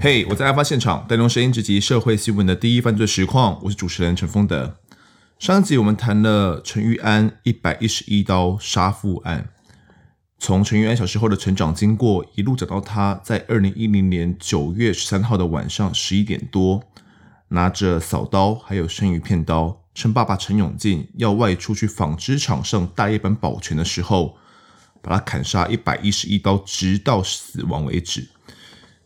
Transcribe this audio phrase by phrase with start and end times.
[0.00, 4.76] 嘿我在案发现场带用声音直击社会新闻的第一犯罪实况，我是主持人陈丰德。
[5.40, 9.50] 上一集我们谈了陈玉安一百一十一刀杀父案，
[10.38, 16.84] 从陈玉安小时候的成长经过，一路讲到他在二零一零年九月十三号的晚上十一点多，
[17.48, 24.36] 拿着扫刀还有生鱼片刀，趁爸爸陈永进要外出去纺织厂上大夜班保全的时候，
[25.02, 28.28] 把他砍杀一百一十一刀，直到死亡为止。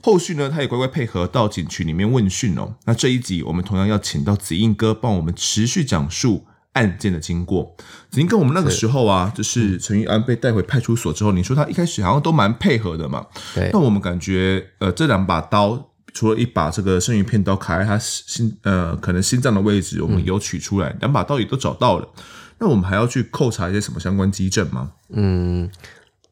[0.02, 2.74] 后续呢，他也乖乖配合到警局里面问讯哦。
[2.84, 7.77] 那这一集我们同样要请到子英哥帮我们持续讲述案件的经过。
[8.11, 13.25] 子英哥，我们那个时候啊，是就是陈玉安被带回派出所之后，你说他一开始好像都蛮配合的嘛。
[13.55, 13.70] 对。
[13.73, 22.09] 那我们感觉，呃，这两把刀，除了一把这个生鱼片刀卡在他心，呃，可能心脏的位置，我们有取出来，嗯、两把刀也都找到了。
[22.59, 24.91] 那我们还要去扣查一些什么相关基证吗？
[25.11, 25.70] 嗯。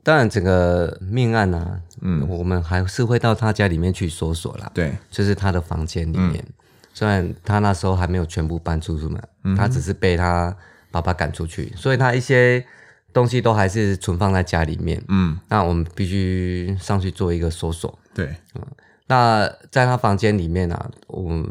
[0.02, 4.70] 当然，整个命案呢、啊，嗯，我们还是会到他家里面去搜索啦。
[4.73, 6.42] 对，就是他的房间里面。
[6.46, 6.52] 嗯、
[6.95, 10.57] 虽然他那时候还没有全部搬出去嘛，嗯、他只是被他
[10.90, 12.65] 爸爸赶出去，所以他一些
[13.12, 15.04] 东西都还是存放在家里面。
[15.09, 17.98] 嗯，那我们必须上去做一个搜索。
[18.14, 18.66] 对，嗯，
[19.07, 21.46] 那在他房间里面呢、啊，我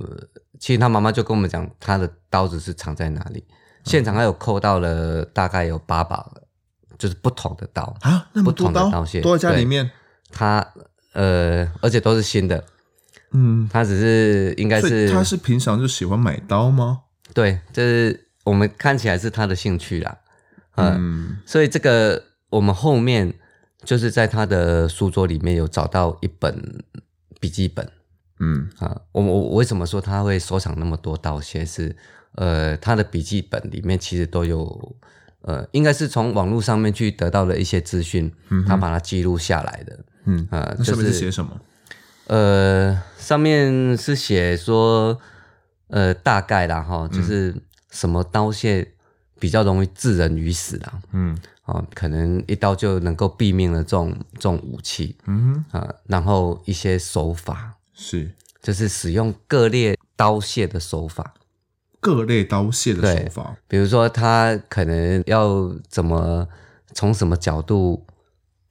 [0.57, 3.45] 其实他妈妈就跟我们讲，他的刀子是藏在哪里。
[3.83, 6.25] 现场还有扣到了大概有八把。
[6.99, 9.89] 就是不同的刀啊，那么多刀，不同的刀械都在家里面。
[10.31, 10.63] 他
[11.13, 12.63] 呃，而且都是新的。
[13.31, 17.01] 嗯，他只是应该是他是平常就喜欢买刀吗？
[17.33, 20.17] 对，就是我们看起来是他的兴趣啦。
[20.75, 23.33] 嗯，嗯，所以这个我们后面
[23.83, 26.83] 就是在他的书桌里面有找到一本
[27.39, 27.89] 笔记本。
[28.39, 31.65] 嗯啊，我我我为什么说他会收藏那么多刀械？
[31.65, 31.95] 是
[32.35, 34.95] 呃，他的笔记本里面其实都有。
[35.41, 39.99] 呃，应该是从网络上面去得到的一些资讯，嗯、他把它记录下来的。
[40.25, 41.59] 嗯，呃，那上面是写什么？
[42.27, 45.17] 呃，上面是写说，
[45.87, 47.55] 呃，大概啦哈，就是
[47.89, 48.85] 什么刀械
[49.39, 51.01] 比较容易致人于死啦。
[51.13, 55.15] 嗯，啊、呃，可能一刀就能够毙命的这种这种武器。
[55.25, 58.29] 嗯，啊、呃，然后一些手法是，
[58.61, 61.33] 就是使用各类刀械的手法。
[62.01, 66.47] 各类刀械的手法，比如说他可能要怎么
[66.93, 68.05] 从什么角度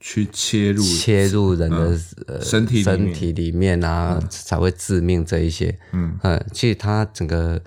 [0.00, 5.78] 去切入切入人的、嗯、呃身体身体里面啊，嗯、才会致命这一些。
[5.92, 7.60] 嗯嗯，其实他整个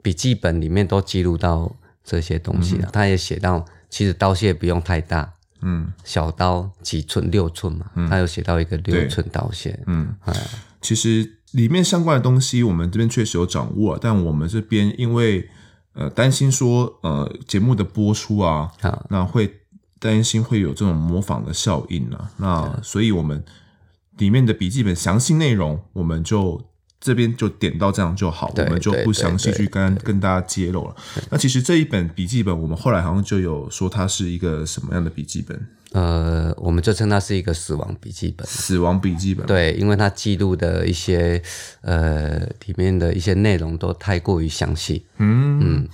[0.00, 2.86] 笔记本里面都记录到这些东西了。
[2.86, 5.30] 嗯、他也写到，其实刀械不用太大，
[5.60, 9.74] 嗯，小刀几寸六寸嘛，嗯、他有写到一个六寸刀械。
[9.86, 10.34] 嗯，嗯
[10.80, 11.38] 其实。
[11.52, 15.48] 里面相关的东西，我们这边确实有掌握，但我们这边因为
[15.94, 19.60] 呃担心说呃节目的播出啊，好那会
[19.98, 23.44] 担心会有这种模仿的效应啊，那所以我们
[24.18, 26.60] 里面的笔记本详细内容，我们就
[27.00, 30.96] 这边就点到这样就好，我们就不详细去跟跟大家揭露了。
[31.30, 35.68] 那其实这一本笔记本，我们后来好像就有说它是一个什么样的笔记本。
[35.92, 38.46] 呃，我们就称它是一个死亡笔记本。
[38.46, 41.42] 死亡笔记本，对，因为它记录的一些
[41.82, 45.04] 呃里面的一些内容都太过于详细。
[45.18, 45.88] 嗯嗯，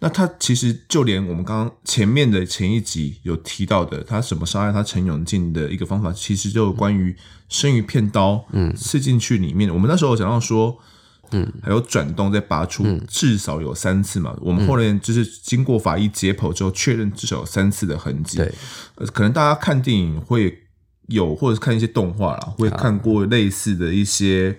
[0.00, 7.14] 那他其实就连我们刚刚前面的前一集有提到的，他怎么杀害他陈永进的一个方法，其实就关于
[7.48, 9.72] 生鱼片刀，嗯，刺进去里面。
[9.72, 10.78] 我们那时候讲到说。
[11.32, 14.32] 嗯，还有转动再拔出，至少有三次嘛。
[14.36, 18.38] 嗯、我们后来就是经过法医解剖之后，确认至少有三次的痕迹。
[18.38, 18.52] 对，
[19.12, 20.56] 可能大家看电影会
[21.08, 24.58] 有，或者是看一些动画啦，会看过类似的一些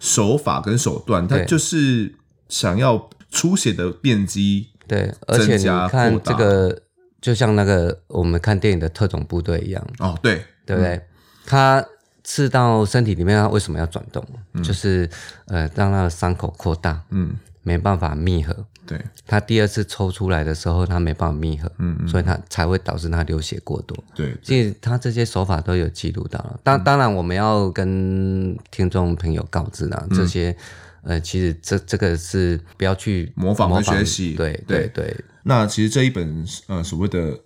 [0.00, 1.26] 手法跟手段。
[1.26, 2.14] 他就是
[2.48, 6.82] 想要出血的面积，对，而且你看这个，
[7.20, 9.86] 就像那个我们看电影的特种部队一样。
[9.98, 11.00] 哦，对，对不对？
[11.46, 11.86] 他、嗯。
[12.24, 14.26] 刺到身体里面，它为什么要转动？
[14.54, 15.08] 嗯、就是
[15.46, 18.56] 呃，让它的伤口扩大，嗯，没办法密合。
[18.86, 23.96] 对，它第二次抽出来的时候，它没办法密合，嗯，嗯，所以它才会导致它流血过多。
[24.14, 26.58] 对，其实它这些手法都有记录到了。
[26.62, 30.56] 当当然，我们要跟听众朋友告知呢，嗯、这些
[31.02, 34.32] 呃，其实这这个是不要去模仿和学习。
[34.32, 35.14] 对对对。
[35.42, 37.38] 那其实这一本呃所谓的。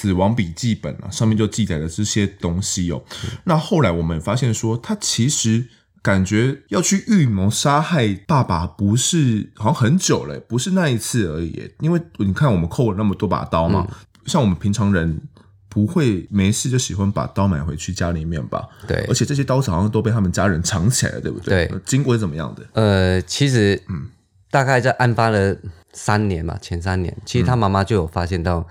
[0.00, 3.04] 死亡笔记本啊，上面就记载了这些东西哦。
[3.24, 5.66] 嗯、那后来我们发现说，他其实
[6.00, 11.70] 感觉要去预谋杀害爸爸，不是好像很久了，不是那一次而已。
[11.80, 15.20] 因为你看，我们扣了那么多把刀嘛，嗯、像我们平常人
[15.68, 18.66] 不会没事就喜欢把刀买回去家里面吧？
[18.88, 21.66] 对，而且这些刀子好像都被他们家人藏起来了，对不对？
[21.66, 22.64] 对，经过是怎么样的？
[22.72, 24.08] 呃，其实嗯，
[24.50, 25.54] 大概在案发了
[25.92, 28.66] 三年嘛，前三年，其实他妈妈就有发现到。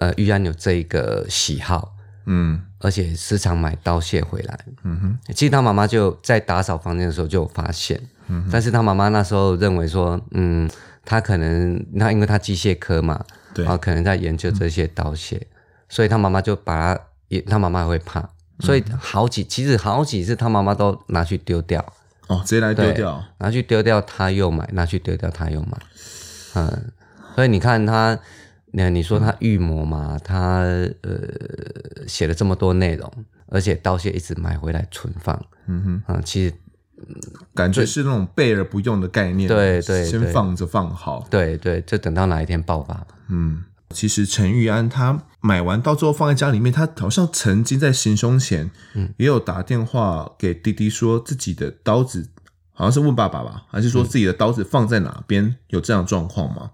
[0.00, 1.94] 呃，玉安有这一个喜好，
[2.24, 4.58] 嗯，而且时常买刀械回来。
[4.82, 10.68] 嗯哼，其实他妈妈就在打扫房间的时候就有发现，嗯，但是他妈妈那时候认为说，嗯，
[11.04, 15.46] 他可能那因为他机械科嘛，对，然后可能在研究这些刀械，嗯，
[15.90, 18.26] 所以他妈妈就把他也，他妈妈也会怕，
[18.60, 21.84] 所以好几其实好几次他妈妈都拿去丢掉。
[22.28, 25.76] 哦，直接来丢掉，拿去丢掉，他又买，拿去丢掉，他又买，
[26.54, 26.92] 嗯，
[27.34, 28.16] 所以你看他，
[28.72, 30.60] 你你说他预谋嘛，嗯、他
[31.02, 33.12] 呃写了这么多内容，
[33.46, 36.54] 而且刀械一直买回来存放，嗯哼，啊，其实
[37.54, 43.64] 感觉是那种备而不用的概念，对对，先放着放好，对对，就等到哪一天爆发，嗯。
[43.92, 52.28] 其实陈玉安他买完刀之后放在家里面，他好像曾经在行凶前，嗯，也有打电话给弟弟说自己的刀子，
[52.72, 55.44] 好像是问爸爸吧，还是说自己的刀子放在哪边？
[55.44, 56.70] 嗯、有这样的状况吗？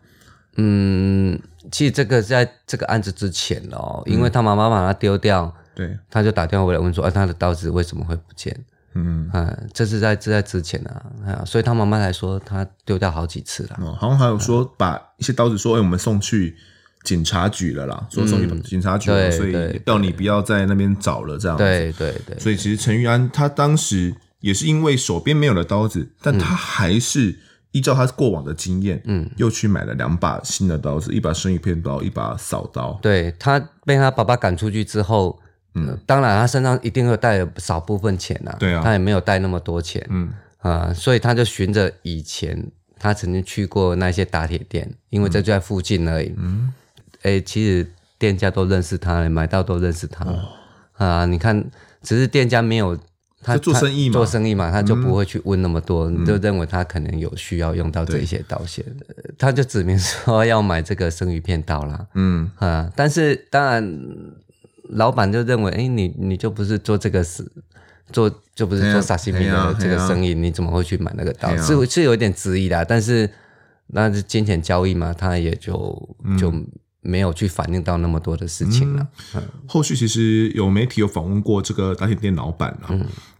[0.56, 8.56] 嗯，其实这个在这个案子之前哦，因为他妈妈把他丢掉，对、嗯，他就打电话回来问说，啊，他的刀子为什么会不见？
[8.94, 13.78] 嗯嗯，这是在这在之前啊，所以他妈妈来说他丢掉好几次了。
[13.80, 16.56] 哦，好像还有说把一些刀子说，哎，我们送去。
[17.04, 21.62] 警察局了啦，说送去警察局了，嗯，所以要你不要在那边找了，这样子。
[21.62, 22.36] 对对对。
[22.36, 27.38] 所以其实陈玉安他当时也是因为手边没有了刀子，但他还是
[27.72, 32.98] 依照他过往的经验，嗯，又去买了两把新的刀子，一把生鱼片刀，一把扫刀。
[33.02, 35.38] 对，他被他爸爸赶出去之后，
[35.74, 40.32] 嗯，当然他身上一定会带了少部分钱呐，对啊，他也没有带那么多钱，嗯。
[40.58, 46.72] 啊，所以他就循着以前他曾经去过那些打铁店，因为这就在附近而已，嗯。
[47.22, 47.88] 哎、欸，其实
[48.18, 50.48] 店家都认识他，买到都认识他、哦、
[50.94, 51.26] 啊。
[51.26, 51.64] 你看，
[52.02, 52.98] 只是店家没有
[53.46, 58.82] 他做生意嘛，做生意嘛，他就不会去问那么多，嗯、就认为他可能有需要用到这些刀械，
[59.38, 62.06] 他就指明说要买这个生鱼片刀啦。
[62.14, 63.98] 嗯啊，但是当然，
[64.88, 67.48] 老板就认为，哎、欸，你你就不是做这个事，
[68.10, 71.56] 做就不是做沙西米的这个生意，你怎么会去买那个刀？
[71.56, 73.30] 是是有一点质疑的，但是
[73.86, 75.72] 那是金钱交易嘛，他也就
[76.38, 76.50] 就。
[76.50, 76.66] 嗯
[77.06, 79.06] 没有去反映到那么多的事情了。
[79.34, 82.76] 嗯，后续其实有媒体有访问过这个打铁店老板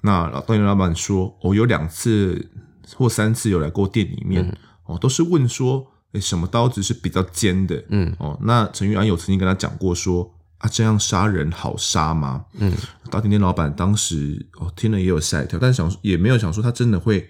[0.01, 2.49] 那打铁店老板说，哦，有两次
[2.95, 7.85] 或三次有来过店里面，嗯、哦，都是问说，诶，什么刀子是比较尖的？
[7.89, 12.45] 嗯，哦，那陈玉安有曾经跟他讲过说，啊，这样杀人好杀吗？
[12.55, 12.73] 嗯，
[13.11, 17.29] 打铁店老板当时哦听了也有吓一跳，但想也没有想说他真的会。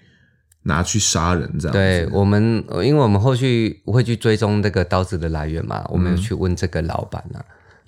[0.67, 1.73] 拿去杀人这样？
[1.73, 7.39] 对我们，因为我们后续会去追踪这个刀子的来源嘛，我们有去问这个老板啊，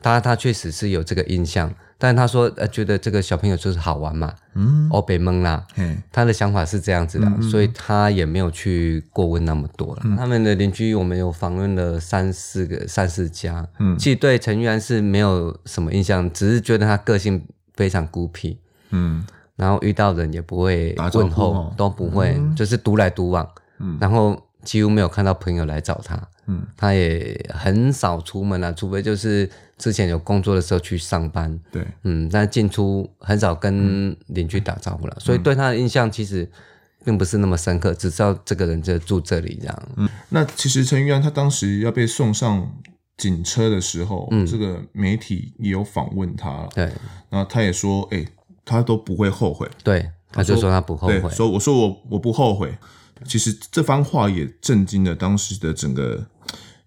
[0.01, 5.65] 他他确实是有这个印象，但他说呃觉得这个小朋友就是好玩嘛，嗯，哦被蒙啦，
[6.11, 10.01] 他的想法是这样子的，嗯嗯，所以他也没有去过问那么多了。
[10.05, 17.43] 嗯、他们的邻居我们有访问了三四个三四家，嗯，其实对陈玉安是没有什么印象，只是觉得他个性
[17.75, 18.57] 非常孤僻，
[18.91, 19.25] 嗯。
[19.59, 23.45] 然后遇到人也不会问候，哦、都不会，嗯、就是独来独往。
[23.79, 26.17] 嗯，然后几乎没有看到朋友来找他。
[26.47, 31.59] 嗯，他也很少出门了，除非就是之前有工作的时候去上班。
[31.73, 36.49] 对，嗯，但进出很少跟邻居打招呼了，嗯、所以对他的印象其实
[37.03, 39.89] 并不是那么深刻，只知道这个人就住这里这样。
[39.97, 42.71] 嗯，那其实陈玉安他当时要被送上
[43.17, 46.65] 警车的时候，嗯、这个媒体也有访问他。
[46.73, 46.85] 对，
[47.29, 48.25] 然后他也说，哎。
[48.69, 52.77] 他都不会后悔，对，他就说他不后悔，说我说我我不后悔。
[53.25, 56.25] 其实这番话也震惊了当时的整个，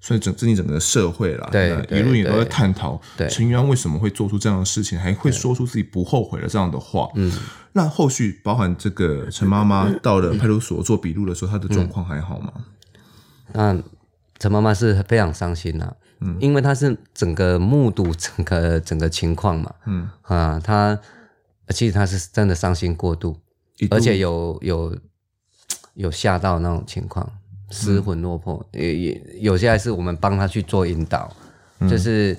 [0.01, 1.47] 所以整震惊整个社会啦。
[1.53, 2.99] 对，舆论也都在探讨
[3.29, 7.07] 陈玉安为什么会做出这样的事情，还会说出自己不后悔的这样的话。
[7.17, 7.31] 嗯，
[7.73, 12.53] 那后续包含这个陈妈妈到了派出所做笔录的时候，她的状况还好吗？
[13.53, 13.79] 那
[14.39, 20.99] 陈妈妈是非常伤心呐，嗯，因为她是整个目睹整个整个情况嘛，嗯啊，她。
[21.73, 23.37] 其实他是真的伤心过度，
[23.91, 24.97] 而且有有
[25.95, 27.31] 有吓到那种情况，
[27.71, 28.65] 失魂落魄。
[28.73, 31.35] 也、嗯、也有些还是我们帮他去做引导，
[31.81, 32.37] 嗯、就是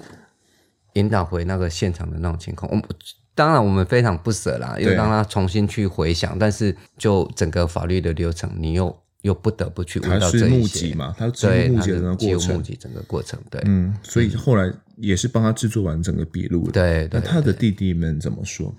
[0.93, 2.69] 引导回那个现场的那种情况。
[2.71, 2.85] 我们
[3.35, 10.93] 当然我们非常不舍啦，因为让他重新去回想，但是就整个法律的流程，你又又不得不去问到这一些。
[10.93, 16.73] 嘛，他是目击整个过程，目击整个过程，对，嗯，所以后来也是帮他制作完整个笔录的。
[16.73, 18.71] 对，对，那他的弟弟们怎么说？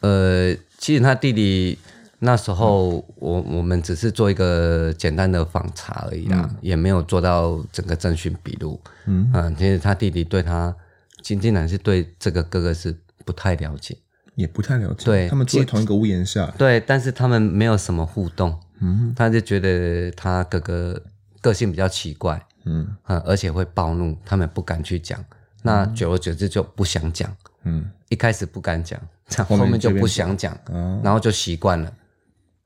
[0.00, 1.78] 呃，其实他弟弟
[2.20, 8.80] 那时候我，我我们只是做一个简单的访查而已啦，嗯、也没有做到整个征讯笔录。
[9.06, 10.74] 嗯，嗯，其实他弟弟对他，
[11.22, 13.96] 仅仅然是对这个哥哥是不太了解，
[14.34, 15.04] 也不太了解。
[15.04, 16.52] 对，他们住在同一个屋檐下。
[16.58, 18.58] 对，但是他们没有什么互动。
[18.80, 21.02] 嗯，他就觉得他哥哥
[21.40, 22.46] 个性比较奇怪。
[22.64, 25.22] 嗯，嗯，而且会暴怒，他们不敢去讲。
[25.62, 27.30] 那久而久之就不想讲。
[27.30, 27.49] 嗯，
[28.08, 29.00] 一开始不敢讲，
[29.46, 31.92] 后面就不想讲，哦、然后就习惯了。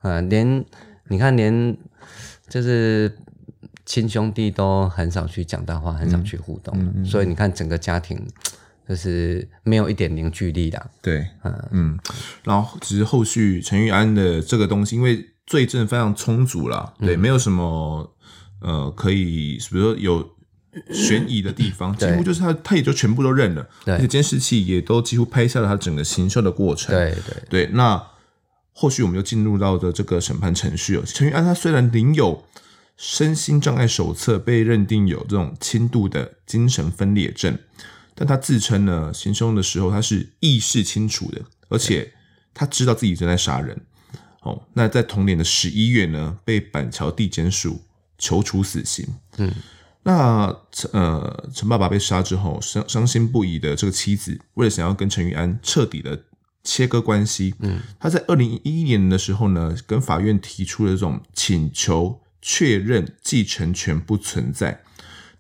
[0.03, 0.65] 呃，连
[1.09, 1.77] 你看，连
[2.49, 3.15] 就是
[3.87, 8.27] 亲兄弟都很少去讲大话，很少去互动，嗯嗯嗯、所以你看整个家庭
[8.89, 10.91] 就是没有一点凝聚力的。
[11.03, 11.69] 对，嗯。
[11.71, 11.99] 嗯，
[12.45, 18.15] 然后只是后续陈玉安的这个东西，因为罪证非常充足了，对，嗯、没有什么
[18.61, 20.34] 呃可以，比如说有
[20.93, 26.95] 悬疑的地方，几乎就是他他也就全部都认了，对而且监视器也都几乎拍下了他整个行凶的过程。
[26.95, 28.03] 对对对，那。
[28.77, 31.03] 后续我们就进入到的这个审判程序哦。
[31.07, 32.45] 陈玉安他虽然领有
[32.97, 37.57] 身心障碍手册，被认定有这种轻度的精神分裂症，
[38.17, 42.13] 但他自称呢，行凶的时候他是意识清楚的，而且
[42.53, 43.81] 他知道自己正在杀人。
[44.41, 47.81] 哦，那在同年的十一月呢，被板桥地检署
[48.19, 49.07] 求处死刑。
[49.37, 49.53] 嗯，
[50.05, 50.57] 那
[50.93, 56.19] 呃，陈爸爸被杀之后，伤伤心不已的这个妻子，为了想要跟陈玉安彻底的。
[56.67, 64.81] 切割关系，嗯，他在二零一一年的时候呢，跟法院提出了这种请求，确认继承权不存在。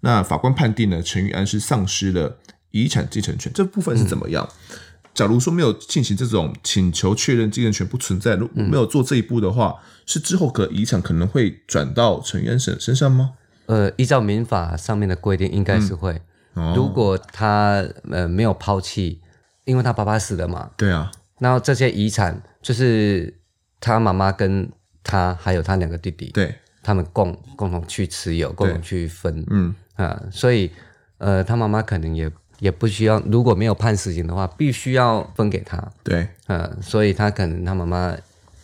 [0.00, 2.38] 那法官判定呢，陈玉安是丧失了
[2.72, 3.50] 遗产继承权。
[3.54, 4.46] 这部分是怎么样？
[4.68, 4.76] 嗯、
[5.14, 13.32] 假如说没有进行这种请求确认继承权不存在，如果没有做这一步的话，嗯、是之后可遗产可能会转到陈玉安身身上吗？
[13.66, 16.20] 呃，依照民法上面的规定，应该是会。
[16.54, 16.64] 嗯。
[16.64, 19.20] 哦、如果他呃没有抛弃。
[19.66, 23.34] 因为他爸爸死了嘛，对啊，然后这些遗产就是
[23.80, 24.70] 他妈妈跟
[25.02, 29.74] 他还有他两个弟弟，对，他们共共同去持有，共同去分，嗯。
[29.94, 30.70] 啊，所以
[31.16, 38.14] 呃，他妈妈可能也也不需要，如果没有判死刑的话，必须要分给他，对，啊，所以他可能他妈妈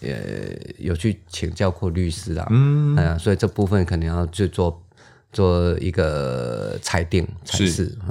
[0.00, 4.82] 也有去请教过律师啊，嗯，啊，所以这部分可能要去做
[5.32, 7.58] 做一个裁定裁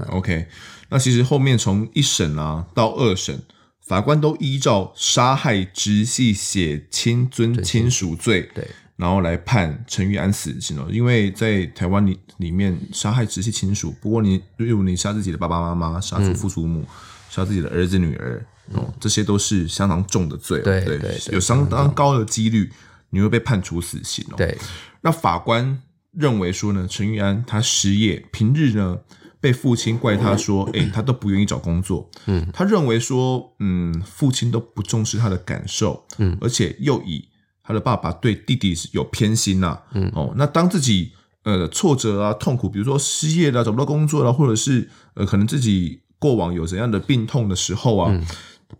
[0.09, 0.47] ，OK。
[0.89, 3.39] 那其实后面从一审啊到二审，
[3.85, 10.87] 法官都依照杀害直系血亲尊亲属罪，对，然后来判陈玉安死刑哦。
[10.91, 16.83] 因为在台湾里里面杀害直系亲属，不过你例如你杀自己的爸爸妈妈、杀祖父祖母、
[17.29, 22.71] 杀、嗯、自己的儿子女儿，哦，这些都是相当重的罪，对对，对有相当高的几率
[23.11, 24.33] 你会被判处死刑哦。
[24.37, 24.57] 对，
[25.01, 25.79] 那法官
[26.11, 28.99] 认为说呢，陈玉安他失业，平日呢。
[29.41, 37.25] 被父亲怪他说：“哎、欸，他都不愿意找工作。”嗯，他认为说：“嗯，父亲都不重视他的感受。”嗯，而且又以
[37.63, 39.83] 他的爸爸对弟弟是有偏心呐、啊。
[39.93, 41.13] 嗯，哦，那当自己
[41.43, 48.21] 呃挫折啊、痛苦，比如说失业了、啊、找不到工作了、啊，或者是呃可能自己过往有怎样的病痛的时候啊，嗯、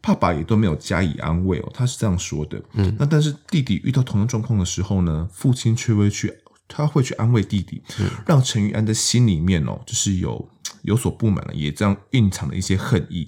[0.01, 1.71] 爸爸也都没有加以安慰哦。
[1.73, 2.61] 他是这样说的。
[2.73, 6.33] 嗯，那但是弟弟遇到同样状况的时候呢，父亲却会去。
[6.69, 7.81] 他会去安慰弟弟，
[8.25, 10.47] 让陈玉安的心里面哦，就是有
[10.83, 13.27] 有所不满了，也这样蕴藏了一些恨意。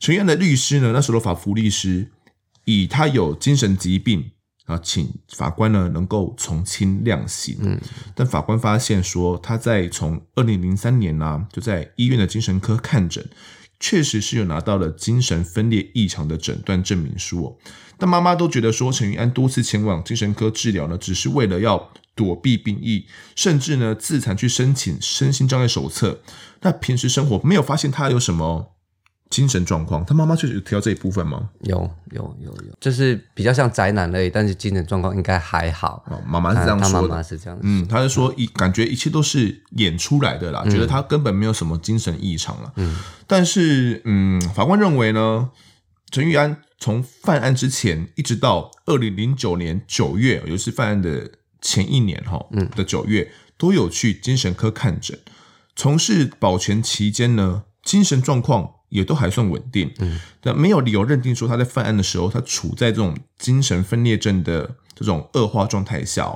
[0.00, 2.10] 陈玉安的律师呢，那时候的法服律师
[2.64, 4.32] 以他有精神疾病
[4.64, 7.58] 啊，请法官呢能够从轻量刑。
[7.60, 7.78] 嗯，
[8.16, 13.28] 但法官发现说，他在从二零零三年呢、啊，就在医院的精神科看诊，
[13.78, 17.56] 确实是有拿到了精神分裂异常的诊断证明书哦。
[17.98, 21.92] 但妈妈都觉得说，陈玉安多次前往精神科治疗呢，只是为了要。
[22.14, 26.20] 躲避兵役，甚至呢自残去申请身心障碍手册。
[26.60, 28.74] 那平时生活没有发现他有什么
[29.30, 30.04] 精神状况？
[30.04, 31.48] 他妈妈确实有提到这一部分吗？
[31.62, 31.78] 有
[32.10, 36.04] 有有有，就是比较像宅男而已，但是精神状况应该还好。
[36.08, 36.92] 哦，妈妈是这样说的。
[36.92, 42.72] 他妈妈是这样，嗯，他是说一感觉一切都是演出来的啦，嗯、觉得他根本没有什么精神异常了。
[42.76, 45.50] 嗯，但是嗯，法官认为呢，
[46.10, 51.30] 陈玉安从犯案之前一直到二零零九年九月，也就是犯案的。
[51.62, 52.44] 前一年哈
[52.76, 55.18] 的九月，都有去精神科看诊，
[55.74, 66.30] 从事保全期间呢，精神状况也都还算稳定，嗯，但没有理由认定说他在犯案的时候，他处在这种精神分裂症的这种恶化状态下，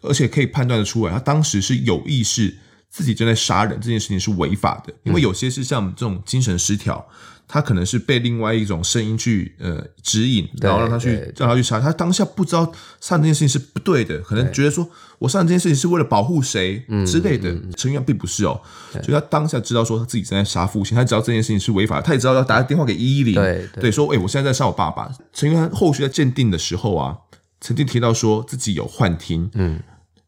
[0.00, 2.58] 而且可以判断的出来，他当时是有意识
[2.88, 7.06] 自己正在杀人，这件事情是违法的，因为有些是像这种精神失调。
[7.52, 11.80] 他可能是被另外一种声音去呃指引，然后让他去让他去杀。
[11.80, 12.64] 他当下不知道
[13.00, 14.88] 杀这件事情是不对的，可能觉得说
[15.18, 17.52] 我杀这件事情是为了保护谁之类的。
[17.76, 18.60] 陈玉安并不是哦，
[18.92, 25.10] 所以他当下知道说他自己正在杀父亲，他知道这件事情是违法，他也知道要打电话给一一零，对对，说哎，我现在在杀我爸爸。
[25.32, 27.16] 陈玉安后续在鉴定的时候啊，
[27.60, 29.80] 曾经提到说自己有幻听，嗯，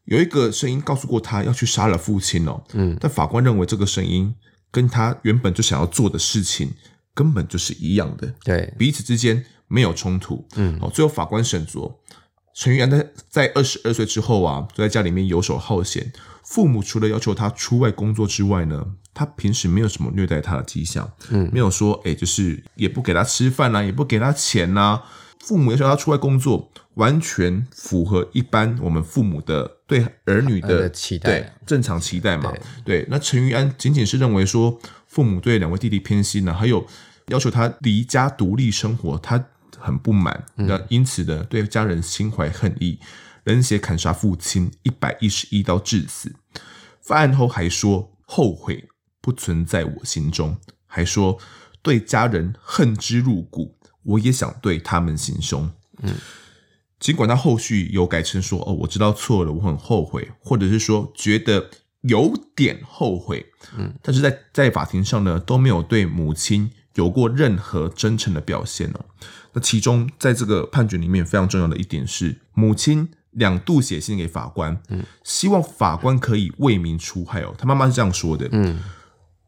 [0.03, 4.35] 有一个声音告诉过他要去杀了父亲哦，嗯，但法官认为这个声音
[4.69, 6.69] 跟他原本就想要做的事情。
[7.13, 10.47] 根本就是一样的，对，彼此之间没有冲突。
[10.55, 11.93] 嗯，哦，最后法官审酌
[12.53, 16.11] 陈玉安在在二十二岁之后啊，就在家里面游手好闲，
[16.43, 25.03] 父母除了要求他出外工作之外呢，他平时没有什么虐待他的迹象，嗯，没有说哎，就是也不给他吃饭啦、啊，也不给他钱啦、啊。
[25.43, 32.49] 父母要求他出外工作，完全符合一般我们父母的对儿女的，的期待，对正常期待嘛。
[32.85, 36.87] 对，对，那陈玉安仅仅是认为说父母对两位弟弟偏心呢，还有
[37.27, 39.45] 要求他离家独立生活，他
[39.77, 42.97] 很不满，那、嗯、因此呢，对家人心怀恨意，
[43.43, 46.33] 冷血砍杀父亲一百一十一刀致死。
[47.01, 48.87] 犯案后还说后悔
[49.19, 50.55] 不存在我心中，
[50.87, 51.37] 还说
[51.81, 53.75] 对家人恨之入骨。
[54.03, 55.69] 我也想对他们行凶。
[56.01, 56.13] 嗯，
[56.99, 61.69] 尽管他后续有改成说：“哦，我知道错了，我很后悔。”或者是说觉得
[62.01, 63.45] 有点后悔。
[63.77, 69.05] 嗯，但是在在法庭上呢，都没有对母亲有过任何真诚的表现哦。
[69.53, 77.53] 那其中在这个判决里面非常重要的一点是，母亲两度写信给法官，嗯，希望法官可以为民除害哦。
[77.57, 78.79] 他妈妈是这样说的：“嗯，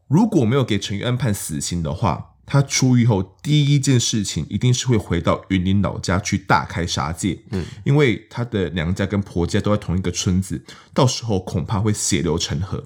[0.06, 12.82] 如果没有给陈玉安判死刑的话。”他出狱后第一件事情一定是会回到云林老家去大开杀戒，嗯，因为他的娘家跟婆家都在同一个村子，到时候恐怕会血流成河。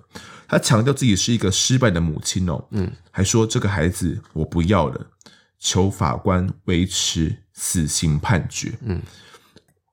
[0.48, 5.08] 他强调自己是一个失败的母亲哦，嗯，还说这个孩子我不要了，
[5.58, 9.02] 求法官维持死刑判决，嗯，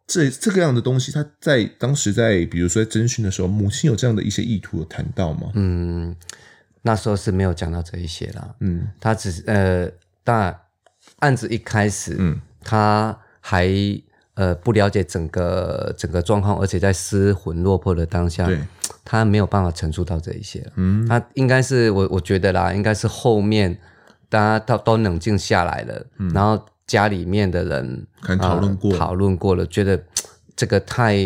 [0.07, 5.51] 这这个样的东西，他在当时在比如说在侦讯的时候，母亲有这样的一些意图有谈到吗？
[5.53, 6.15] 嗯。
[6.81, 9.89] 那时候是没有讲到这一些啦，嗯，他只是呃，
[10.23, 10.57] 当然
[11.19, 13.69] 案子一开始，嗯，他还
[14.35, 18.59] 呃不了解整个整个状况，而且在失魂落魄的当下，对，
[19.03, 23.77] 他没有办法陈述到这一些，嗯，他应该是我我觉得啦，应该是后面
[24.29, 28.97] 大家都都冷静下来了，嗯，然后家里面的人可能讨论过。
[28.97, 30.01] 讨论过了，觉得
[30.55, 31.17] 这个太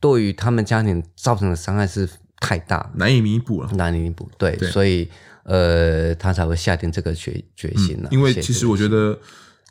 [0.00, 2.08] 对于他们家庭造成的伤害是。
[2.42, 4.28] 太大，难以弥补了，难以弥补。
[4.36, 5.08] 对，对所以
[5.44, 8.12] 呃，他才会下定这个决决心了、嗯。
[8.12, 9.16] 因为其实我觉得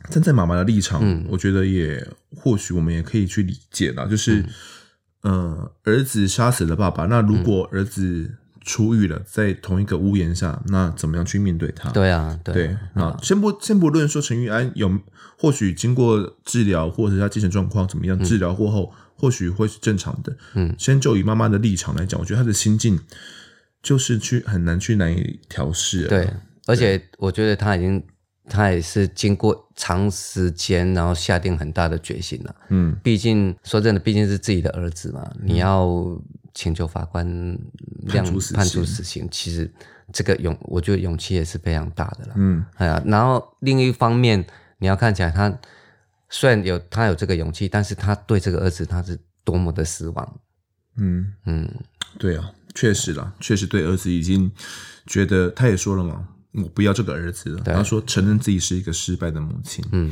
[0.08, 2.02] 站在妈妈的立场，嗯、我觉得也
[2.34, 4.42] 或许我们也可以去理解了，就是
[5.22, 8.30] 嗯、呃，儿子杀死了爸爸，那如果儿子
[8.62, 11.90] 出狱了，在同一个屋檐下，那怎么样去面对他？
[11.90, 13.18] 对啊，对，对啊。
[13.22, 14.90] 先不先不论说陈玉安有
[15.36, 18.90] 或许经过治疗，或者是他精神状况怎么样，治疗过后。
[18.94, 22.98] 嗯或许会是正常的，嗯，先就以妈妈的立场来讲，我觉得她的心境
[23.80, 26.08] 就是去很难去难以调试。
[26.08, 26.28] 对，
[26.66, 28.02] 而且我觉得她已经，
[28.48, 32.56] 她也是经过长时间，然后下定很大的决心了。
[32.70, 36.20] 嗯，毕竟说真的，毕竟是自己的儿子嘛，嗯、你要
[36.52, 37.24] 请求法官
[38.08, 39.72] 判处判处死刑，其实
[40.12, 42.32] 这个勇，我觉得勇气也是非常大的了。
[42.34, 44.44] 嗯，哎呀，然后另一方面，
[44.78, 45.56] 你要看起来他。
[46.32, 50.40] 虽然有他有这个勇气，但是他对这个儿子他是多么的失望。
[50.96, 51.70] 嗯嗯，
[52.18, 54.50] 对啊，确实啦，确实对儿子已经
[55.06, 57.62] 觉得他也说了嘛，我不要这个儿子了。
[57.62, 59.84] 他说承认自己是一个失败的母亲。
[59.92, 60.10] 嗯，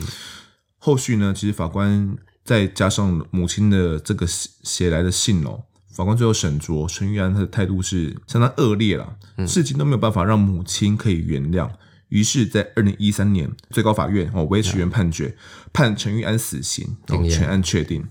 [0.76, 9.16] 后续呢，其实法官再加上母亲的这个写来的信哦，法官最后审酌陈玉安他的态度是相当恶劣了，
[9.48, 11.70] 至今都没有办法让母亲可以原谅。
[12.10, 15.34] 于是，在二零一三年，最高法院哦维持原判决，
[15.72, 18.06] 判陈玉安死刑，然后全案确定。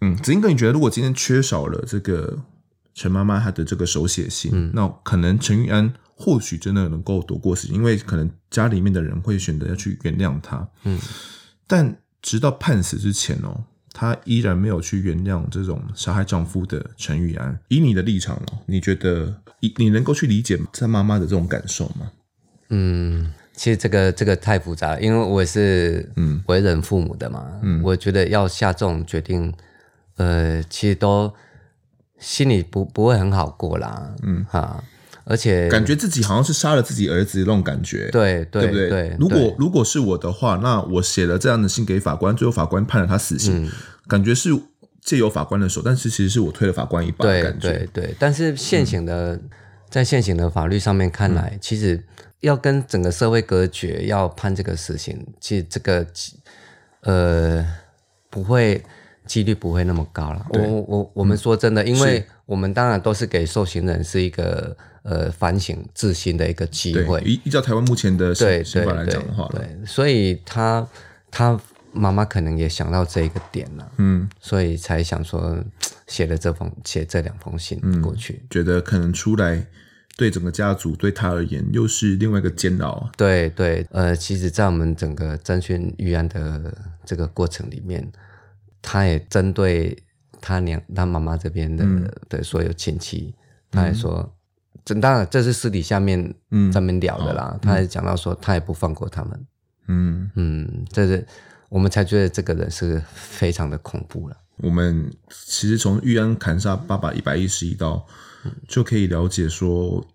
[0.00, 2.44] 嗯，子英哥，你觉得如果今天缺少了这个
[2.94, 10.66] 陈妈妈她的这个手写信，嗯、那可能陈玉安或许真的能够躲过死刑，因为可能家里面的人会选择要去原谅他。
[10.84, 10.98] 嗯，
[11.66, 17.60] 但直到判死之前哦，她依然没有去原谅这种杀害丈夫的陈玉安。
[17.68, 22.10] 以你的立场哦，你觉得你你能够去理解她妈妈的这种感受吗？
[22.70, 26.42] 嗯，其实这个这个太复杂了，因为我是嗯。
[26.46, 29.52] 为人父母的嘛，嗯，我觉得要下这种决定，
[30.16, 31.32] 呃，其实都
[32.18, 34.44] 心里不不会很好过啦，嗯。
[34.48, 34.82] 哈，
[35.24, 38.88] 而且感觉自己好像是杀了自己儿子的那种感觉，对对，对不对？
[38.88, 43.70] 对，如果如果是我的话，那我写了这样的信给法官，最后法官判了他死刑，嗯，
[44.08, 44.50] 感觉是
[45.02, 49.50] 借由法官的手，但是其实是我推了法官一把的感觉，对对对，但是现行的，嗯，
[49.88, 52.02] 在现行的法律上面看来，嗯，其实。
[52.40, 56.06] 要跟整个社会隔绝，要判这个死刑，其实这个
[57.02, 57.66] 呃
[58.30, 58.82] 不会
[59.26, 60.46] 几率不会那么高了。
[60.50, 67.20] 我我我们说真的，嗯、因为我们当然都是给受刑人是一个呃反省自新的一个机会。
[67.20, 70.86] 依依照台湾目前的刑法来讲的话，对，所以他
[71.30, 71.60] 他
[71.92, 75.62] 妈妈可能也想到这一个点了，嗯，所以才想说
[76.06, 79.66] 写了这封写这两封信过去，嗯，觉得可能出来。
[80.20, 83.10] 对整个家族，对他而言，又是另外一个煎熬。
[83.16, 86.70] 对对，呃，其实，在我们整个侦讯预案的
[87.06, 88.06] 这个过程里面，
[88.82, 89.96] 他也针对
[90.38, 93.34] 他娘他妈妈这边的、嗯、的所有亲戚，
[93.70, 94.30] 他也说，
[94.84, 96.34] 真、嗯、当然这是私底下面
[96.70, 97.52] 咱们聊的啦。
[97.54, 99.46] 嗯、他也讲到说，他也不放过他们。
[99.88, 101.26] 嗯嗯，这是
[101.70, 104.36] 我们才觉得这个人是非常的恐怖了。
[104.62, 108.06] 我们其实从玉安砍杀爸爸一百一十一刀，
[108.68, 110.06] 就可以了解说，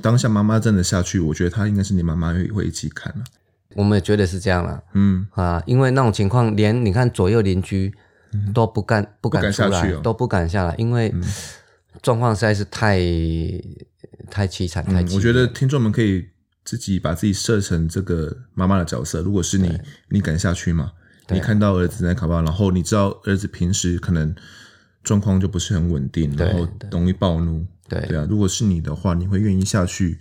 [0.00, 3.24] 当下妈妈真的下去，我觉得她应该是你妈妈也会一起砍了。
[3.74, 7.94] 我们也觉得是这样了，嗯啊，因为那种情况，连你看左右邻居
[8.54, 11.14] 都不敢、嗯、不敢出来，不敢哦、都不敢下来，因为
[12.00, 12.98] 状况实在是太
[14.30, 15.14] 太凄惨，太凄惨、嗯。
[15.14, 16.26] 我觉得听众们可以
[16.64, 19.78] 自己把自己设成这个妈妈的角色，如果是你，
[20.08, 20.92] 你敢下去吗？
[21.30, 24.34] 你看到儿子在卡巴，然后你知道儿子平时可能
[25.02, 30.18] 状况就不是很稳定，然后容易暴怒，对对啊，如果是你的话，你会愿意下去？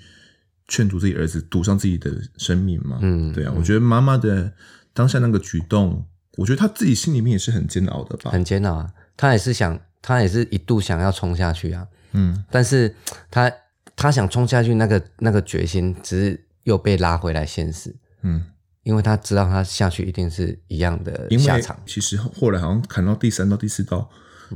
[0.70, 3.00] 劝阻自己儿子赌上自己的生命吗？
[3.02, 4.52] 嗯，对啊，我觉得妈妈的
[4.93, 8.32] 当下那个举动，我觉得她自己心里面也是很煎熬的吧？
[8.32, 11.88] 很煎熬啊，她也是想，她也是一度想要冲下去啊。
[12.12, 12.93] 嗯，但是
[13.32, 13.50] 她
[13.96, 17.96] 她想冲下去，那个那个决心，只是又被拉回来现实。
[18.24, 18.43] 嗯，
[18.88, 21.78] 因为她知道她下去一定是一样的下场。
[21.86, 24.10] 其实后来好像砍到第三刀、第四刀，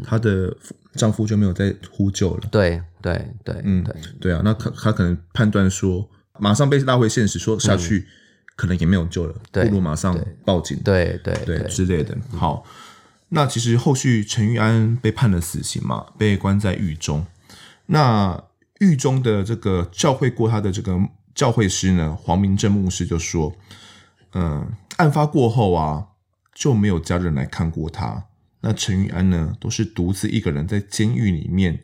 [0.03, 0.55] 她的
[0.93, 2.47] 丈夫就没有再呼救了。
[2.49, 2.81] 对。
[3.01, 8.05] 对对，嗯对对啊，那他他可能判断说，马上被拉回现实，说下去、嗯、
[8.55, 10.15] 可能也没有救了，不如马上
[10.45, 12.15] 报警，对对对，对之类的。
[12.29, 12.63] 好，
[13.29, 17.25] 那其实后续陈玉安被判了死刑嘛，被关在狱中。
[17.87, 18.39] 那
[18.77, 20.95] 狱中的这个教会过他的这个
[21.33, 23.51] 教会师呢，黄明正牧师就说，
[24.33, 24.67] 嗯、呃，
[24.97, 26.07] 案发过后啊，
[26.53, 28.25] 就没有家人来看过他。
[28.61, 31.81] 那陈玉安呢，都是独自一个人在监狱里面。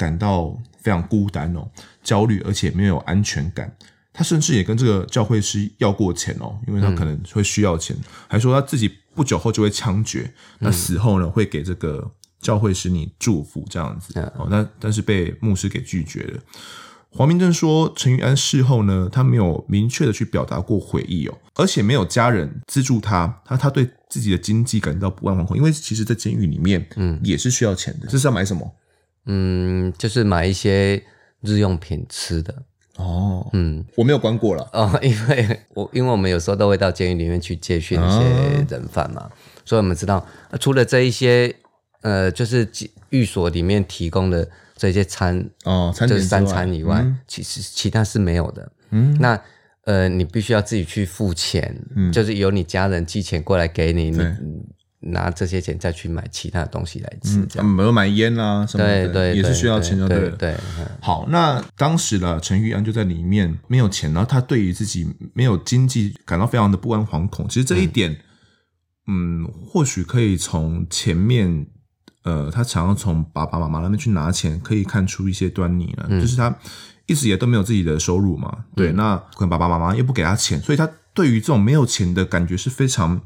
[0.00, 1.70] 感到非常孤单哦，
[2.02, 3.76] 焦虑，而且没有安全感。
[4.14, 14.46] 他甚至也跟这个教会师要过钱哦，因为他可能会需要钱，嗯、还说他自己不久后就会枪决，嗯、那死后呢会给这个教会师你祝福这样子、嗯、哦。
[14.48, 16.40] 那但是被牧师给拒绝了。
[17.12, 28.06] 黄明正说，陈玉安事后呢，他没有明确的去表达过悔意哦，而且没有家人资助他，他他对自己的经济感到不安惶恐，因为其实，在监狱里面，嗯，也是需要钱的。
[28.06, 28.72] 这是要买什么？
[29.26, 31.02] 嗯，就是买一些
[31.40, 32.54] 日用品吃的
[32.96, 33.48] 哦。
[33.52, 39.30] 嗯，我没有关过了哦， 因为我因为我们有时候都会到监狱里面去接训一些人犯嘛，哦、
[39.64, 40.24] 所以我们知道，
[40.60, 41.54] 除了这一些
[42.02, 42.66] 呃，就是
[43.10, 44.48] 寓所里面提供的
[44.80, 48.72] 这些餐哦，餐就是三餐以外，嗯、其实其他是没有的。
[48.90, 49.38] 嗯，那
[49.84, 54.24] 呃，你必须要自己去付钱，嗯，就是由你家人寄钱过来给你，你。
[55.02, 60.56] 拿这些钱再去买其他的东西来吃，没有买烟啊什么的，对对，也是需要钱的，对对，对。
[61.00, 67.48] 好，那当时呢，陈玉安就在里面没有钱，然后他对于自己没有经济感到非常的不安惶恐。
[67.48, 68.12] 其实这一点，
[69.06, 71.66] 嗯，嗯，或许可以从前面，
[72.22, 76.06] 呃，他想要从爸爸妈妈那边去拿钱，可以看出一些端倪了。
[76.08, 76.54] 嗯，就是他
[77.06, 83.20] 一直也都没有自己的收入嘛，对，嗯，那可能爸爸妈妈又不给他钱，所以他对于这种没有钱的感觉是非常。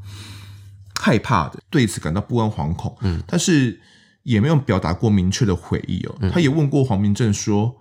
[0.96, 3.78] 害怕的，对此感到不安惶恐，嗯，但是
[4.22, 6.14] 也没有表达过明确的悔意哦。
[6.20, 7.76] 嗯、他也问过黄明正说：“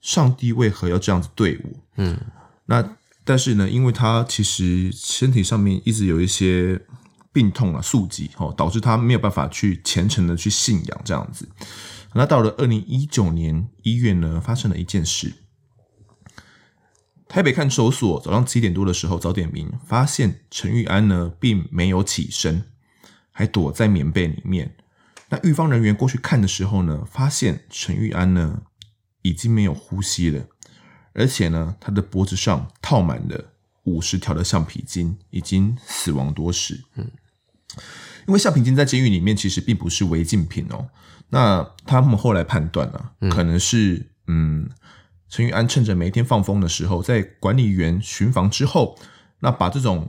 [0.00, 2.18] 上帝为何要这样子对我？”嗯，
[2.66, 6.80] 那但是呢，因为他其实身体上面一直有一些
[7.34, 11.46] 病痛啊、宿疾哦，导致他没有办法去虔诚的去信仰这样子。
[12.14, 15.34] 那到了二零一九年一月呢，发生了一件事。
[17.26, 22.62] 台北看守所早上七点多的时候，早点名发现陈玉安呢并没有起身，
[23.32, 24.76] 还躲在棉被里面。
[25.30, 28.62] 那狱方人员过去看的时候呢，发现陈玉安呢
[29.22, 30.46] 已经没有呼吸了，
[31.14, 36.84] 而且呢他的脖子上套满了五十条的橡皮筋，已经死亡多时。
[36.94, 37.10] 嗯，
[38.26, 40.86] 因为橡皮筋在监狱里面其实并不是违禁品哦。
[41.30, 44.68] 那他们后来判断呢、啊，可能是嗯。
[45.26, 48.96] 陈玉安趁着每一天放风的时候，在管理员巡房之后，
[49.40, 50.08] 那把这种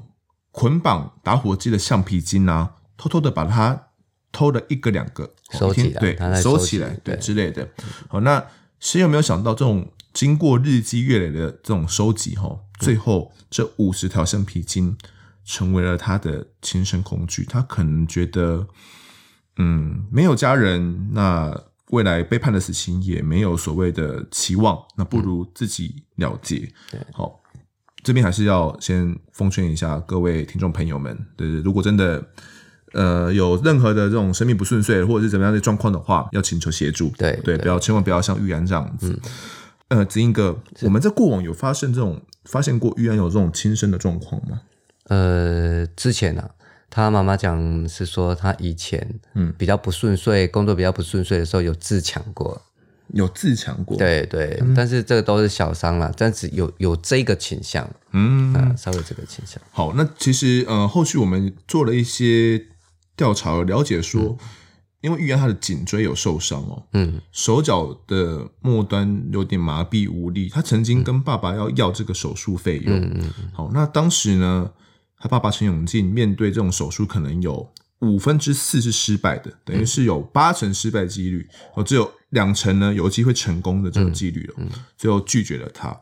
[0.51, 3.87] 捆绑打火机的橡皮筋啊，偷偷的把它
[4.31, 7.67] 偷了一个两个收起来，对，收起来，对之类的。
[8.07, 8.45] 好，那
[8.79, 14.95] 谁有没有想到，这种经过日积月累的这种收集，哈，最后这五十条橡皮筋
[15.45, 17.45] 成为了他的亲身恐惧。
[17.45, 18.67] 他可能觉得，
[19.57, 21.57] 嗯，没有家人，那。
[21.91, 26.67] 未来被判的死刑也没有所谓的期望，那不如自己了结。
[26.91, 27.39] 嗯、好，
[28.03, 32.27] 这边还是要先奉劝一下各位听众朋友们，对对，如果真的
[32.93, 37.09] 呃有任何的这种生命不顺遂或者是怎么样的状况的话，要请求协助。
[37.19, 39.21] 对对，不要千万不要像玉安这样子。
[39.89, 44.61] 嗯、呃，子英哥，我们在过往有发生这种发现过玉安有这种轻生的状况吗？
[45.09, 46.49] 呃，之前呢、啊。
[46.89, 52.61] 他妈妈讲是说他以前嗯比较不顺遂，嗯、工作比较不顺遂的时候有自强过，
[53.07, 59.61] 有自强过，对对，嗯、但是这个都是小伤了，但是有有这个倾向，嗯、呃，稍微这个倾向。
[59.71, 62.65] 好，那其实呃后续我们做了一些
[63.17, 64.37] 调查了解说。
[64.39, 64.47] 嗯
[65.01, 74.71] 因为玉安他的颈椎有受伤哦，嗯，手脚的末端有点麻痹无力，他曾经跟爸爸要要这个手术费用，嗯嗯，好，那当时呢，
[75.19, 77.67] 他爸爸陈永进面对这种手术，可能有
[77.99, 85.97] 五分之四是失败的，等于是有八成失败几率，哦，只有两成呢有机会成功的这种几率了，嗯，最后拒绝了他。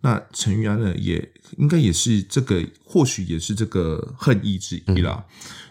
[0.00, 1.26] 那陈玉安呢，也
[1.56, 5.24] 应该也是这个，或许也是这个恨意之一啦。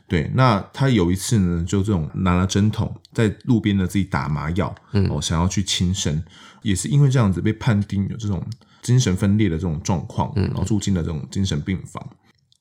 [0.08, 6.24] 对，那他有一次呢，就这种拿了针筒在路边呢自己打麻药，嗯，哦，想要去轻生，
[6.62, 8.44] 也是因为这样子被判定有这种
[8.82, 12.08] 精神分裂的这种状况，嗯，然后住进了这种精神病房。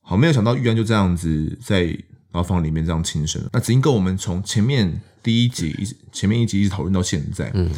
[0.07, 1.97] 好，没有想到玉安就这样子在
[2.33, 3.43] 牢房里面这样轻生。
[3.53, 7.71] 那子英哥，我们从前面第一集一直前面一集一直讨论到现在，嗯，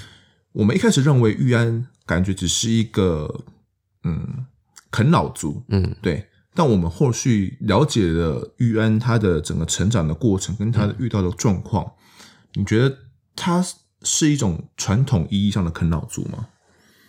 [0.53, 3.45] 我们一开始认为玉安感觉只是一个
[4.03, 4.45] 嗯
[4.91, 6.27] 啃老族，嗯，对。
[6.53, 11.93] 但我们后续了解了玉安他的整个成长的过程，跟他遇到的状况，嗯、
[12.55, 12.97] 你觉得
[13.37, 13.63] 他
[14.03, 16.49] 是一种传统意义上的啃老族吗？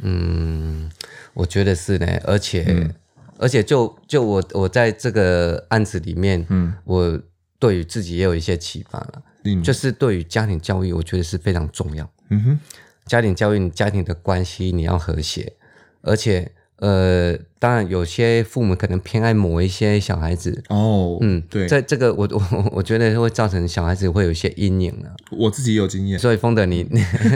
[0.02, 0.92] 嗯，
[1.34, 2.94] 我觉得是呢，而且、嗯、
[3.38, 7.20] 而且就就我我在这个案子里面，嗯，我
[7.60, 12.10] 对于自己也有一些启发了，嗯，就是对于家庭教育，我觉得是非常重要。
[12.30, 12.60] 嗯哼，
[13.06, 15.54] 家庭教育，你家庭的关系你要和谐，
[16.02, 16.52] 而且。
[16.80, 20.64] 呃，当然，有些父母可能偏爱某一些小孩子。
[20.70, 25.16] 哦，嗯，对，在这个我我我觉得会造成小孩子会有一些阴影了。
[25.32, 26.88] 我自己也有经验，所以丰德 你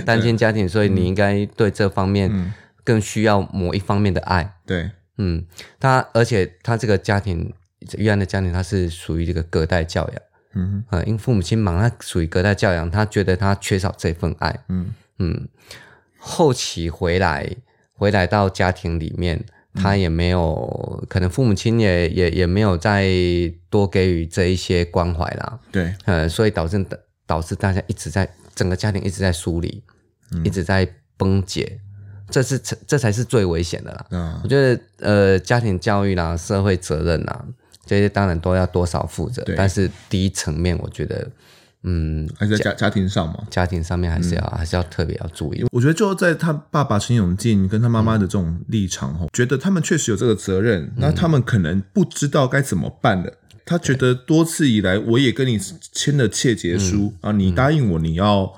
[0.06, 4.58] 单亲家庭，所以你应该对这方面更需要某一方面的爱。
[4.64, 5.46] 对，嗯，
[5.80, 7.54] 他而且他这个家庭
[7.98, 10.22] 玉安的家庭，他是属于这个隔代教养，
[10.54, 15.48] 嗯哼，因为父母亲忙，他属于隔代教养，他觉得他缺少这份爱，嗯嗯，
[16.18, 17.50] 后期回来。
[17.94, 19.46] 回来到家庭里面，
[19.76, 23.08] 他也没有，嗯、可能父母亲也也也没有再
[23.70, 25.60] 多给予这一些关怀啦。
[25.72, 26.84] 对，呃，所以导致
[27.28, 29.84] 导致大家一直在整个家庭一直在疏离，
[30.32, 31.80] 嗯、一直在崩解，
[32.32, 34.06] 这是这才是最危险的啦。
[34.12, 37.46] 嗯，我觉得呃，家庭教育啦、社会责任啦，
[37.86, 41.30] 这些当然都要多少负责，但是第一层面，我觉得。
[41.84, 43.40] 嗯，还是在家家庭上嘛？
[43.50, 45.66] 家庭上面还是要、嗯、还是要特别要注意。
[45.72, 53.34] 我觉得就在他爸爸陈永进跟他妈妈的这种立场吼，嗯、觉得他们确实有这个责任，嗯、那他们可能不知道该怎么办了。
[53.66, 55.60] 他觉得多次以来，我也跟你
[55.92, 58.54] 签了切结书、嗯、啊，你答应我你要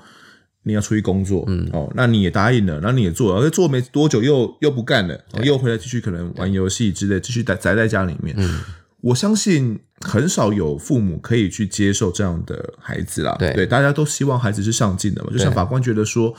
[0.64, 8.34] 你要出去工作，嗯，哦，那你也答应了，那你也做了，而做没多久又又不干了，又回来继续可能玩游戏之类，继续宅宅在家里面。
[8.36, 8.60] 嗯。
[9.00, 13.36] 我相信很少有父母可以去接受这样的孩子啦。
[13.38, 15.30] 对，对，大家都希望孩子是上进的嘛。
[15.30, 16.34] 就像法官觉得说，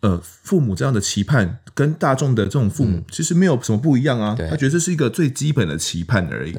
[0.00, 4.34] 呃，父母这样的期盼跟大众的这种父母其实没有什么不一样啊。
[4.34, 6.56] 对他觉得这是一个最基本的期盼而已。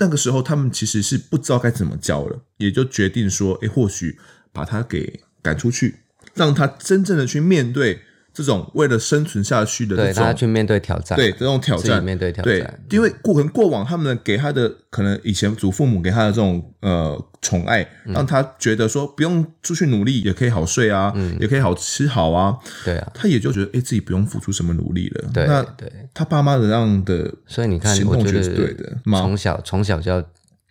[0.00, 4.18] 那个时候他们其实是不知道该怎么教了，也就决定说，诶，或许
[4.52, 6.00] 把他给赶出去，
[6.34, 8.00] 让他真正的去面对。
[8.36, 25.88] 这种为了生存下去的，对，他去面对挑战，对这种挑战，面对挑战，对，因为过可能过往他们给他的，可能以前祖父母给他的这种呃宠爱，让他觉得说不用出去努力也可以好睡啊，嗯，也可以好吃好啊，对啊，他也就觉得哎自己不用付出什么努力了，对，那对。
[26.12, 30.20] 他爸妈的这样的，所以你看，我觉得是对的，从小从小就要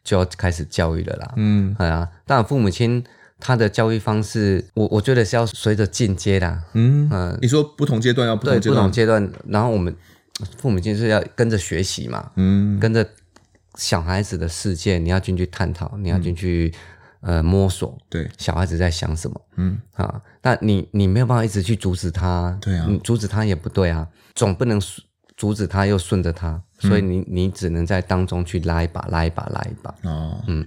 [0.03, 3.01] 就要开始教育了啦，嗯，对啊，当然父母亲。
[3.45, 6.47] 他的教育方式，我我觉得是要随着进阶的。
[6.71, 7.09] 嗯？
[7.11, 9.93] 嗯，呃、你说不同阶段要不同阶段，不同阶段，然后我们
[10.57, 13.05] 父母亲是要跟着学习嘛，嗯，跟着
[13.75, 16.73] 小孩子的世界，你要进去探讨，你要进去、
[17.19, 19.77] 嗯、呃摸索，对，小孩子在想什么，嗯。
[19.95, 24.81] 啊，那你你没有办法一直去阻止他，对啊，你阻止他也不对啊，总不能
[25.35, 30.65] 阻止他又顺着他，所以你你只能在当中去拉一把，拉一把，拉一把，哦，嗯，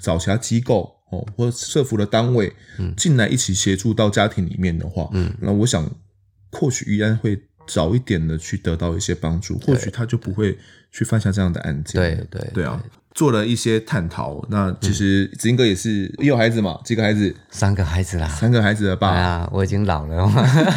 [0.00, 0.95] 找其他机构。
[1.16, 2.52] 哦，或社福的单位
[2.96, 5.88] 进来一起协助到家庭里面的话，嗯，那我想
[6.52, 10.56] 或许玉安会早一点的去得到一些帮助，或许他就不会
[10.92, 12.00] 去犯下这样的案件。
[12.00, 12.82] 对对对，啊，
[13.14, 14.46] 做了一些探讨。
[14.48, 16.80] 那其实子英哥也是也有孩子嘛？
[16.84, 17.34] 几个孩子？
[17.50, 19.08] 三个孩子啦，三个孩子的爸。
[19.08, 20.30] 啊，我已经老了。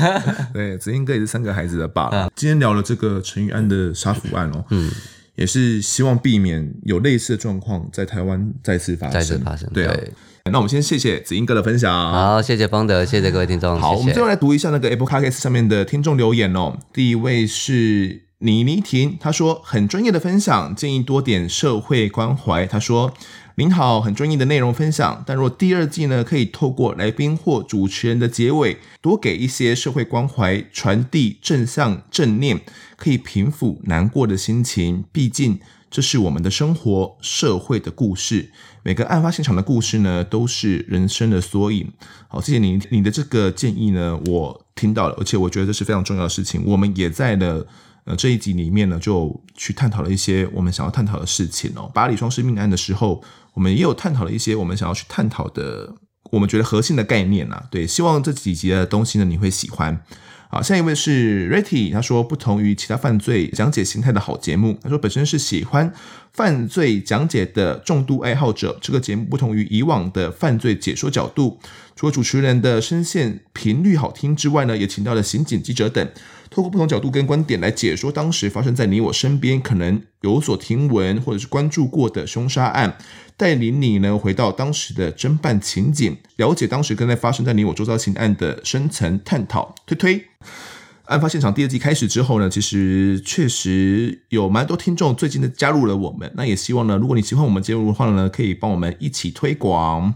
[0.54, 2.10] 对，子英哥也是三个孩子的爸。
[2.10, 4.92] 嗯、今天聊了这个陈玉安的杀夫案哦，嗯。
[5.40, 9.14] 也是希望避免有类似的状况在台湾再次发生。
[9.14, 9.94] 再次发生，对啊。
[9.96, 10.12] 对，
[10.52, 11.90] 那我们先谢谢子英哥的分享。
[12.12, 13.80] 好，谢谢方德，谢谢各位听众。
[13.80, 13.96] 好。
[13.96, 16.78] 我们最后来读一下那个 Apple Podcast 上面的听众留言哦。
[16.92, 22.68] 第一位是倪妮婷，他说很专业的分享，建议多点社会关怀。
[22.68, 23.14] 他说。
[23.56, 32.62] 您好，很专业的内容分享，但若第二季呢，可以透过来宾或主持人的结尾，多给一些社会关怀，传递正向正念，
[33.00, 35.06] 可以平抚难过的心情。
[35.12, 35.60] 毕竟
[35.90, 38.52] 这是我们的生活、社会的故事，
[38.84, 41.92] 每个案发现场的故事呢，都是人生的缩影。
[42.28, 46.64] 好，谢谢你，你的这个建议呢，我听到了，而且我觉得这是非常重要的事情。
[46.66, 47.66] 我们也在了。
[48.06, 51.92] 呃，这一集里面呢，就去探讨了一些我们想要探讨的事情哦。
[51.94, 53.22] 巴黎双尸命案的时候，
[53.54, 55.94] 我们也有探讨了一些我们想要去探讨的，
[56.32, 57.68] 我们觉得核心的概念啊。
[57.70, 60.04] 对，希望这几集的东西呢，你会喜欢。
[60.52, 65.94] 好，下一位是 Retty，他说不同于其他犯罪讲解形态的好节目，他说本身是喜欢
[66.34, 68.76] 犯罪讲解的重度爱好者。
[68.82, 71.60] 这个节目不同于以往的犯罪解说角度，
[71.96, 76.10] 除了主持人的声线频率好听之外呢，也请到了刑警、记者等。
[76.50, 82.98] 透过不同角度跟观点来解说当时发生在你我身边可能有所听闻或者是关注过的凶杀案，
[83.38, 89.76] 带领你呢回到当时的侦办情景，了解当时跟在发生在你我周遭刑案的深层探讨。
[89.86, 90.26] 推推，
[91.06, 100.16] 案发现场第二季开始之后呢，其实确实有蛮多听众最近的加入了我们，那也希望呢，如果你喜欢我们节目的话呢，可以帮我们一起推广。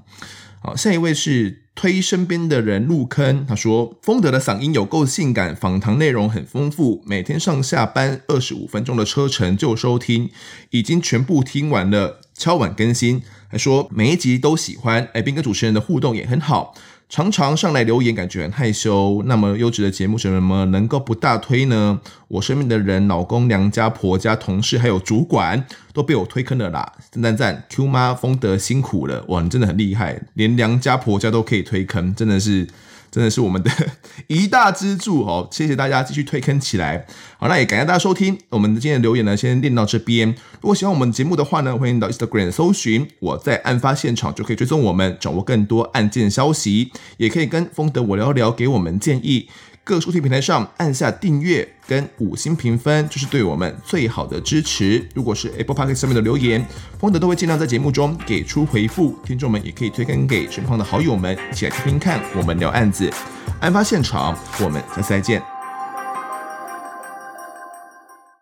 [0.61, 1.62] 好，下一位是。
[1.75, 10.29] 推身边的人入坑，他说：“丰德的嗓音有够性感，访谈内容很丰富，每天上下班二十五分钟的车程就收听，
[10.69, 16.73] 已经全部听完了，超晚更新。”还说每一集都喜欢，来宾跟主持人的互动也很好。
[17.13, 19.21] 常常上来留言，感觉很害羞。
[19.27, 21.99] 那么优质的节目，怎么能够不大推呢？
[22.27, 26.91] 我身边的人，老公、娘家、婆家、同事，还有主管，都被我推坑了啦！
[27.11, 32.67] 赞赞赞！Q 妈风德辛苦了，哇，你真的很厉害，连娘家婆家都可以推坑，真的是。
[33.13, 33.69] 真的是我们的
[34.25, 35.47] 一大支柱哦！
[35.51, 37.05] 谢谢大家继续推坑起来。
[37.37, 38.35] 好，那也感谢大家收听。
[38.49, 40.27] 我们今天的留言呢，先念到这边。
[40.29, 46.91] 如果喜欢我们节目的话呢，欢迎到 Instagram 搜寻我在案发现场，就可以追踪我们，掌握更多案件消息。
[47.17, 49.47] 也可以跟风德我聊聊，给我们建议。
[49.85, 55.05] 各收听平台上按下订阅跟五星评分，就是对我们最好的支持。
[55.13, 56.65] 如果是 Apple Podcast 上面的留言，
[56.97, 59.13] 方德都会尽量在节目中给出回复。
[59.25, 63.11] 听众们也可以推荐给身旁的好友们，一起来听听看我们聊案子。
[63.59, 65.52] 案发现场，我们下次再见。